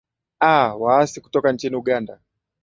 [0.39, 2.19] a waasi kutoka nchini uganda